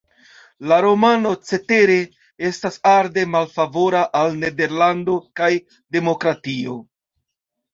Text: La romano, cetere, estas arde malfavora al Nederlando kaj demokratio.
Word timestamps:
La 0.69 0.77
romano, 0.83 1.33
cetere, 1.49 1.97
estas 2.49 2.79
arde 2.93 3.27
malfavora 3.35 4.01
al 4.23 4.35
Nederlando 4.45 5.19
kaj 5.41 5.51
demokratio. 5.99 6.81